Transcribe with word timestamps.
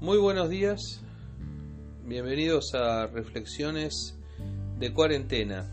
Muy 0.00 0.16
buenos 0.18 0.48
días, 0.48 1.02
bienvenidos 2.04 2.74
a 2.74 3.06
Reflexiones 3.06 4.18
de 4.78 4.92
Cuarentena, 4.92 5.70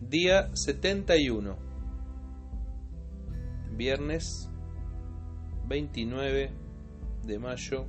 día 0.00 0.50
71, 0.56 1.56
viernes 3.76 4.50
29 5.68 6.50
de 7.24 7.38
mayo 7.38 7.86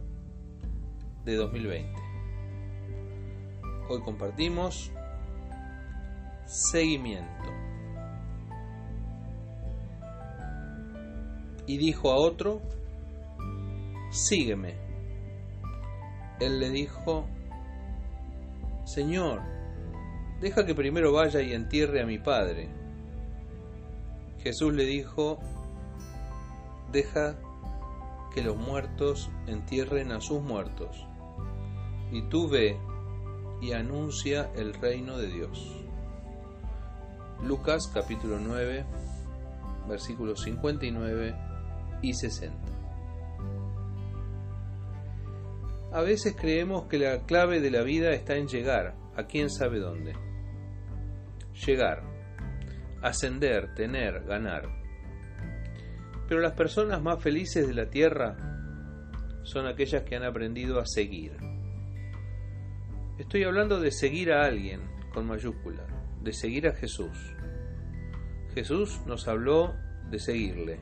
de 1.26 1.36
2020. 1.36 1.94
Hoy 3.90 4.02
compartimos 4.02 4.92
seguimiento. 6.46 7.69
Y 11.70 11.78
dijo 11.78 12.12
a 12.12 12.16
otro, 12.16 12.62
sígueme. 14.10 14.74
Él 16.40 16.60
le 16.60 16.72
dijo, 16.72 17.28
Señor, 18.86 19.44
deja 20.42 20.66
que 20.66 20.74
primero 20.74 21.14
vaya 21.14 21.44
y 21.44 21.54
entierre 21.54 22.02
a 22.02 22.08
mi 22.08 22.18
padre. 22.18 22.70
Jesús 24.40 24.74
le 24.74 24.84
dijo, 24.84 25.38
deja 26.92 27.36
que 28.34 28.42
los 28.42 28.58
muertos 28.58 29.30
entierren 29.46 30.12
a 30.12 30.22
sus 30.22 30.42
muertos, 30.42 31.06
y 32.12 32.24
tú 32.30 32.50
ve 32.50 32.80
y 33.62 33.74
anuncia 33.74 34.50
el 34.56 34.74
reino 34.74 35.20
de 35.20 35.28
Dios. 35.28 35.86
Lucas 37.44 37.92
capítulo 37.94 38.40
9, 38.40 38.86
versículos 39.88 40.42
59 40.42 41.49
y 42.02 42.14
60. 42.14 42.58
A 45.92 46.02
veces 46.02 46.36
creemos 46.40 46.86
que 46.86 47.00
la 47.00 47.26
clave 47.26 47.60
de 47.60 47.72
la 47.72 47.82
vida 47.82 48.12
está 48.12 48.36
en 48.36 48.48
llegar, 48.48 48.96
a 49.16 49.24
quién 49.24 49.50
sabe 49.50 49.80
dónde. 49.80 50.14
Llegar, 51.66 52.04
ascender, 53.02 53.74
tener, 53.74 54.24
ganar. 54.26 54.70
Pero 56.28 56.42
las 56.42 56.54
personas 56.54 57.02
más 57.02 57.22
felices 57.22 57.68
de 57.68 57.74
la 57.74 57.90
tierra 57.90 58.38
son 59.44 59.66
aquellas 59.66 60.04
que 60.04 60.16
han 60.16 60.24
aprendido 60.24 60.80
a 60.80 60.86
seguir. 60.86 61.38
Estoy 63.18 63.44
hablando 63.44 63.80
de 63.80 63.92
seguir 63.92 64.32
a 64.32 64.46
alguien 64.46 64.82
con 65.12 65.28
mayúscula, 65.28 65.86
de 66.22 66.34
seguir 66.34 66.68
a 66.68 66.74
Jesús. 66.74 67.18
Jesús 68.54 69.02
nos 69.08 69.28
habló 69.28 69.74
de 70.10 70.20
seguirle. 70.20 70.80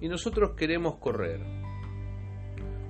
Y 0.00 0.08
nosotros 0.08 0.52
queremos 0.56 0.96
correr 0.96 1.58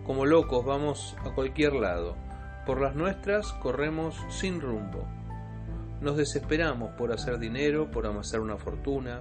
como 0.08 0.24
locos 0.24 0.64
vamos 0.64 1.14
a 1.18 1.34
cualquier 1.34 1.74
lado. 1.74 2.16
Por 2.64 2.80
las 2.80 2.96
nuestras 2.96 3.52
corremos 3.52 4.16
sin 4.30 4.58
rumbo. 4.58 5.06
Nos 6.00 6.16
desesperamos 6.16 6.92
por 6.96 7.12
hacer 7.12 7.38
dinero, 7.38 7.90
por 7.90 8.06
amasar 8.06 8.40
una 8.40 8.56
fortuna, 8.56 9.20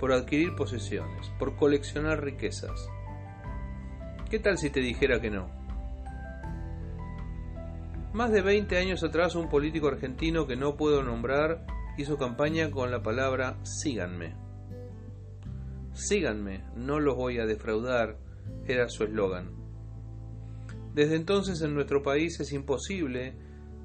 por 0.00 0.12
adquirir 0.12 0.56
posesiones, 0.56 1.30
por 1.38 1.54
coleccionar 1.54 2.20
riquezas. 2.24 2.90
¿Qué 4.28 4.40
tal 4.40 4.58
si 4.58 4.70
te 4.70 4.80
dijera 4.80 5.20
que 5.20 5.30
no? 5.30 5.48
Más 8.12 8.32
de 8.32 8.42
20 8.42 8.76
años 8.76 9.04
atrás 9.04 9.36
un 9.36 9.48
político 9.48 9.86
argentino 9.86 10.48
que 10.48 10.56
no 10.56 10.76
puedo 10.76 11.04
nombrar 11.04 11.64
hizo 11.96 12.18
campaña 12.18 12.72
con 12.72 12.90
la 12.90 13.04
palabra 13.04 13.56
síganme. 13.62 14.43
Síganme, 15.94 16.64
no 16.76 17.00
los 17.00 17.14
voy 17.16 17.38
a 17.38 17.46
defraudar, 17.46 18.18
era 18.66 18.88
su 18.88 19.04
eslogan. 19.04 19.52
Desde 20.92 21.16
entonces 21.16 21.62
en 21.62 21.74
nuestro 21.74 22.02
país 22.02 22.38
es 22.40 22.52
imposible 22.52 23.34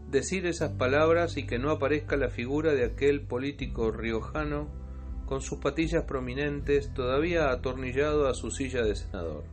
decir 0.10 0.46
esas 0.48 0.72
palabras 0.72 1.38
y 1.38 1.46
que 1.46 1.60
no 1.60 1.70
aparezca 1.70 2.18
la 2.18 2.30
figura 2.30 2.74
de 2.74 2.84
aquel 2.84 3.22
político 3.22 3.92
riojano 3.92 4.70
con 5.26 5.42
sus 5.42 5.60
patillas 5.60 6.06
prominentes 6.06 6.92
todavía 6.94 7.52
atornillado 7.52 8.28
a 8.28 8.34
su 8.34 8.50
silla 8.50 8.84
de 8.84 8.96
senador. 8.96 9.44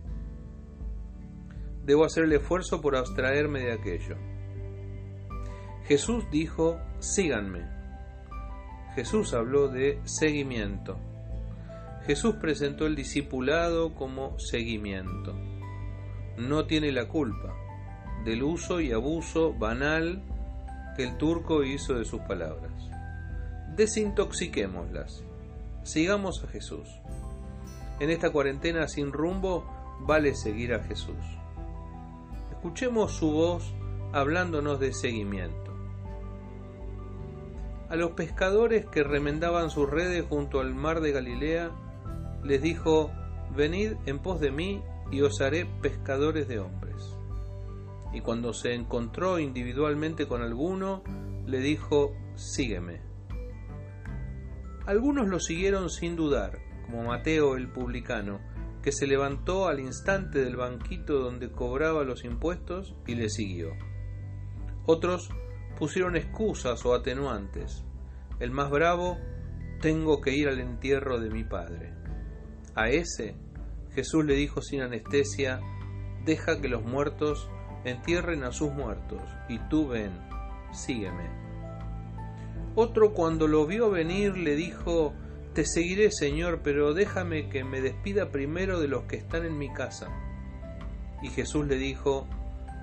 Debo 1.85 2.05
hacer 2.05 2.25
el 2.25 2.33
esfuerzo 2.33 2.81
por 2.81 2.97
abstraerme 2.97 3.61
de 3.61 3.73
aquello. 3.73 4.17
Jesús 5.85 6.25
dijo, 6.33 6.79
síganme. 6.99 7.69
Jesús 8.95 9.35
habló 9.35 9.69
de 9.69 10.01
seguimiento. 10.05 10.99
Jesús 12.07 12.37
presentó 12.37 12.87
el 12.87 12.95
discipulado 12.95 13.95
como 13.95 14.39
seguimiento 14.39 15.35
no 16.37 16.67
tiene 16.67 16.93
la 16.93 17.09
culpa 17.09 17.55
del 18.25 18.43
uso 18.43 18.81
y 18.81 18.93
abuso 18.93 19.55
banal 19.55 20.23
que 20.97 21.05
el 21.05 21.17
turco 21.17 21.63
hizo 21.65 21.95
de 21.95 22.05
sus 22.05 22.21
palabras. 22.23 22.73
Desintoxiquémoslas. 23.77 25.25
Sigamos 25.83 26.43
a 26.43 26.49
Jesús. 26.49 26.89
En 28.01 28.11
esta 28.11 28.31
cuarentena 28.31 28.89
sin 28.89 29.13
rumbo 29.13 29.65
vale 30.01 30.35
seguir 30.35 30.75
a 30.75 30.83
Jesús. 30.83 31.17
Escuchemos 32.51 33.13
su 33.13 33.31
voz 33.31 33.73
hablándonos 34.13 34.81
de 34.81 34.93
seguimiento. 34.93 35.73
A 37.89 37.97
los 37.97 38.13
pescadores 38.13 38.87
que 38.87 39.05
remendaban 39.05 39.71
sus 39.71 39.89
redes 39.89 40.25
junto 40.29 40.61
al 40.61 40.75
mar 40.75 41.01
de 41.01 41.13
Galilea, 41.13 41.71
les 42.47 42.63
dijo, 42.63 43.11
Venid 43.55 43.93
en 44.07 44.19
pos 44.19 44.41
de 44.41 44.51
mí 44.51 44.83
y 45.11 45.23
os 45.23 45.41
haré 45.41 45.67
pescadores 45.81 46.49
de 46.49 46.59
hombres. 46.59 46.97
Y 48.13 48.21
cuando 48.21 48.53
se 48.53 48.75
encontró 48.75 49.39
individualmente 49.39 50.27
con 50.27 50.43
alguno, 50.43 51.03
le 51.47 51.59
dijo, 51.59 52.13
sígueme. 52.35 53.01
Algunos 54.87 55.29
lo 55.29 55.41
siguieron 55.41 55.91
sin 55.91 56.17
dudar, 56.17 56.59
como 56.87 57.05
Mateo 57.05 57.57
el 57.57 57.69
publicano, 57.73 58.41
que 58.83 58.93
se 58.93 59.07
levantó 59.07 59.67
al 59.67 59.81
instante 59.81 60.45
del 60.45 60.57
banquito 60.57 61.19
donde 61.19 61.51
cobraba 61.51 62.05
los 62.05 62.25
impuestos 62.25 62.95
y 63.07 63.17
le 63.17 63.29
siguió. 63.29 63.71
Otros 64.87 65.29
pusieron 65.79 66.17
excusas 66.17 66.87
o 66.87 66.95
atenuantes. 66.95 67.85
El 68.39 68.53
más 68.53 68.71
bravo, 68.71 69.19
tengo 69.81 70.21
que 70.21 70.37
ir 70.37 70.49
al 70.49 70.61
entierro 70.61 71.19
de 71.19 71.31
mi 71.31 71.43
padre. 71.43 72.06
A 72.77 72.91
ese 72.91 73.35
Jesús 73.95 74.27
le 74.27 74.35
dijo 74.35 74.61
sin 74.61 74.83
anestesia, 74.83 75.61
deja 76.27 76.61
que 76.61 76.69
los 76.69 76.85
muertos 76.85 77.49
entierren 77.85 78.45
a 78.45 78.53
sus 78.53 78.71
muertos, 78.71 79.23
y 79.49 79.59
tú 79.71 79.89
ven, 79.89 80.11
sígueme. 80.73 81.31
Otro 82.75 83.15
cuando 83.15 83.49
lo 83.49 83.67
vio 83.67 83.91
venir 83.91 84.37
le 84.37 84.57
dijo, 84.57 85.15
te 85.55 85.65
seguiré 85.65 86.11
Señor, 86.11 86.61
pero 86.63 86.93
déjame 86.93 87.49
que 87.49 87.65
me 87.65 87.81
despida 87.81 88.31
primero 88.31 88.79
de 88.79 88.89
los 88.89 89.05
que 89.05 89.17
están 89.17 89.47
en 89.47 89.57
mi 89.57 89.73
casa. 89.73 90.09
Y 91.23 91.29
Jesús 91.29 91.67
le 91.67 91.77
dijo, 91.77 92.29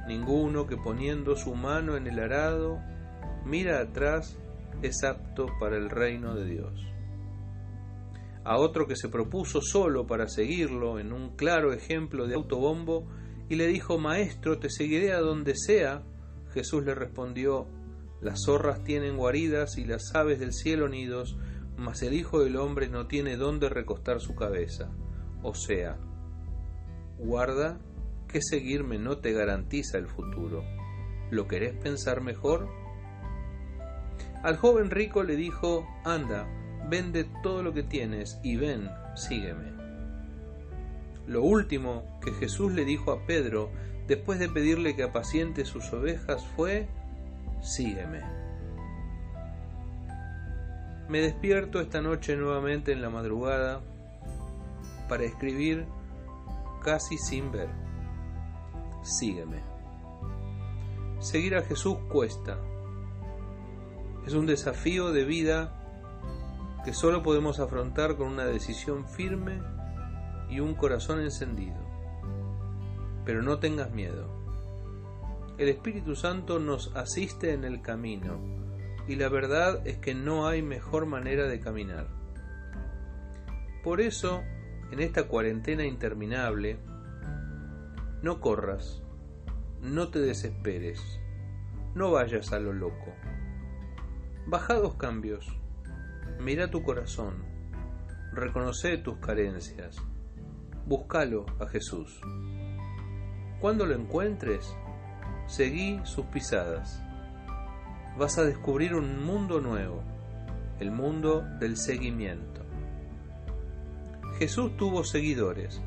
ninguno 0.08 0.66
que 0.66 0.76
poniendo 0.76 1.36
su 1.36 1.54
mano 1.54 1.98
en 1.98 2.08
el 2.08 2.18
arado 2.18 2.80
mira 3.46 3.80
atrás 3.80 4.40
es 4.82 5.04
apto 5.04 5.46
para 5.60 5.78
el 5.78 5.92
reino 5.92 6.34
de 6.34 6.46
Dios 6.46 6.93
a 8.44 8.58
otro 8.58 8.88
que 8.88 8.96
se 8.96 9.10
propuso 9.10 9.62
solo 9.62 10.06
para 10.06 10.28
seguirlo 10.28 11.00
en 11.00 11.14
un 11.14 11.36
claro 11.36 11.74
ejemplo 11.74 12.28
de 12.28 12.36
autobombo 12.36 13.08
y 13.50 13.56
le 13.56 13.68
dijo, 13.68 13.98
Maestro, 13.98 14.60
te 14.60 14.70
seguiré 14.70 15.14
a 15.14 15.20
donde 15.20 15.54
sea. 15.56 16.04
Jesús 16.54 16.84
le 16.84 16.96
respondió, 16.96 17.68
Las 18.22 18.42
zorras 18.46 18.84
tienen 18.84 19.18
guaridas 19.18 19.78
y 19.78 19.86
las 19.86 20.14
aves 20.16 20.40
del 20.40 20.54
cielo 20.54 20.90
nidos, 20.90 21.38
mas 21.78 22.02
el 22.04 22.14
Hijo 22.14 22.44
del 22.44 22.58
Hombre 22.58 22.90
no 22.90 23.08
tiene 23.08 23.38
dónde 23.38 23.70
recostar 23.70 24.20
su 24.20 24.36
cabeza. 24.36 24.92
O 25.42 25.54
sea, 25.54 25.98
guarda 27.18 27.80
que 28.28 28.42
seguirme 28.42 28.98
no 28.98 29.18
te 29.18 29.32
garantiza 29.34 29.98
el 29.98 30.08
futuro. 30.08 30.64
¿Lo 31.32 31.48
querés 31.48 31.76
pensar 31.76 32.22
mejor? 32.22 32.68
Al 34.44 34.58
joven 34.58 34.90
rico 34.90 35.24
le 35.24 35.36
dijo, 35.36 35.88
Anda, 36.04 36.48
vende 36.94 37.26
todo 37.42 37.64
lo 37.64 37.74
que 37.74 37.82
tienes 37.82 38.40
y 38.44 38.56
ven, 38.56 38.88
sígueme. 39.16 39.74
Lo 41.26 41.42
último 41.42 42.20
que 42.24 42.32
Jesús 42.34 42.72
le 42.72 42.86
dijo 42.86 43.12
a 43.12 43.26
Pedro 43.26 43.72
después 44.06 44.38
de 44.38 44.48
pedirle 44.48 44.96
que 44.96 45.02
apaciente 45.02 45.66
sus 45.66 45.92
ovejas 45.92 46.46
fue, 46.56 46.88
sígueme. 47.64 48.22
Me 51.10 51.22
despierto 51.22 51.82
esta 51.82 52.00
noche 52.00 52.36
nuevamente 52.36 52.92
en 52.92 53.02
la 53.02 53.10
madrugada 53.10 53.82
para 55.10 55.24
escribir 55.24 55.88
casi 56.84 57.18
sin 57.18 57.52
ver. 57.52 57.70
Sígueme. 59.02 59.64
Seguir 61.18 61.56
a 61.56 61.64
Jesús 61.64 61.98
cuesta. 62.12 62.60
Es 64.28 64.36
un 64.36 64.46
desafío 64.46 65.12
de 65.12 65.24
vida 65.24 65.80
que 66.84 66.94
solo 66.94 67.24
podemos 67.24 67.60
afrontar 67.60 68.18
con 68.18 68.28
una 68.28 68.46
decisión 68.46 69.08
firme 69.08 69.62
y 70.50 70.60
un 70.60 70.76
corazón 70.76 71.22
encendido. 71.22 71.78
Pero 73.26 73.42
no 73.42 73.60
tengas 73.60 73.92
miedo. 73.92 74.28
El 75.58 75.70
Espíritu 75.70 76.16
Santo 76.16 76.60
nos 76.60 76.96
asiste 76.96 77.54
en 77.54 77.64
el 77.64 77.82
camino 77.82 78.40
y 79.08 79.16
la 79.16 79.30
verdad 79.30 79.86
es 79.86 79.98
que 79.98 80.14
no 80.14 80.48
hay 80.48 80.62
mejor 80.62 81.06
manera 81.06 81.48
de 81.48 81.60
caminar. 81.60 82.08
Por 83.84 84.02
eso, 84.02 84.42
en 84.92 85.00
esta 85.00 85.28
cuarentena 85.28 85.86
interminable, 85.86 86.80
no 88.22 88.40
corras, 88.40 89.04
no 89.82 90.10
te 90.10 90.20
desesperes, 90.20 91.20
no 91.94 92.12
vayas 92.12 92.54
a 92.54 92.60
lo 92.60 92.74
loco. 92.74 93.14
Baja 94.48 94.76
dos 94.76 94.96
cambios, 94.96 95.60
mira 96.40 96.70
tu 96.70 96.84
corazón, 96.84 97.44
reconoce 98.34 98.98
tus 98.98 99.18
carencias, 99.18 99.98
búscalo 100.86 101.46
a 101.60 101.68
Jesús. 101.68 102.20
Cuando 103.60 103.86
lo 103.86 103.96
encuentres, 103.96 104.76
seguí 105.48 106.00
sus 106.04 106.26
pisadas. 106.28 107.02
Vas 108.18 108.38
a 108.38 108.44
descubrir 108.44 108.94
un 108.94 109.24
mundo 109.24 109.62
nuevo, 109.62 110.04
el 110.80 110.92
mundo 110.92 111.42
del 111.60 111.78
seguimiento. 111.78 112.62
Jesús 114.38 114.76
tuvo 114.78 115.04
seguidores. 115.04 115.82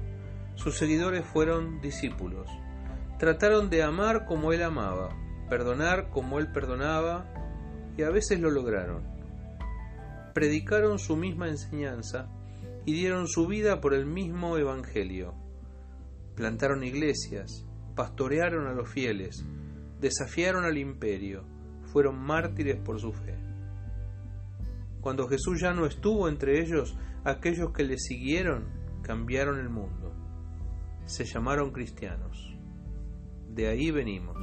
Sus 0.55 0.79
seguidores 0.79 1.27
fueron 1.27 1.81
discípulos. 1.81 2.49
Trataron 3.19 3.71
de 3.71 3.83
amar 3.83 4.25
como 4.25 4.53
Él 4.53 4.63
amaba, 4.63 5.11
perdonar 5.49 6.11
como 6.11 6.39
Él 6.39 6.51
perdonaba, 6.51 7.27
y 7.97 8.03
a 8.03 8.11
veces 8.11 8.41
lo 8.41 8.51
lograron. 8.51 9.16
Predicaron 10.37 10.99
su 10.99 11.17
misma 11.17 11.49
enseñanza 11.49 12.29
y 12.85 12.93
dieron 12.93 13.27
su 13.27 13.47
vida 13.47 13.81
por 13.81 13.95
el 13.95 14.05
mismo 14.05 14.59
Evangelio. 14.59 15.33
Plantaron 16.35 16.85
iglesias, 16.85 17.65
pastorearon 17.95 18.67
a 18.67 18.75
los 18.75 18.87
fieles, 18.87 19.47
desafiaron 19.99 20.67
al 20.67 20.77
imperio, 20.77 21.47
fueron 21.91 22.19
mártires 22.19 22.77
por 22.77 23.01
su 23.01 23.15
fe. 23.15 23.35
Cuando 25.01 25.27
Jesús 25.27 25.59
ya 25.59 25.73
no 25.73 25.87
estuvo 25.87 26.29
entre 26.29 26.61
ellos, 26.61 26.99
aquellos 27.25 27.73
que 27.73 27.85
le 27.85 27.97
siguieron 27.97 28.67
cambiaron 29.01 29.59
el 29.59 29.71
mundo. 29.71 30.13
Se 31.07 31.25
llamaron 31.25 31.73
cristianos. 31.73 32.55
De 33.55 33.69
ahí 33.69 33.91
venimos. 33.91 34.37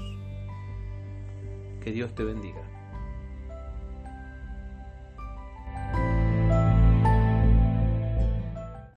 Que 1.83 1.91
Dios 1.91 2.15
te 2.15 2.23
bendiga. 2.23 2.72